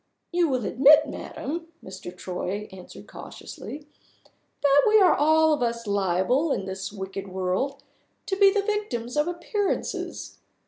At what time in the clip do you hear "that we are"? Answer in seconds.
4.63-5.13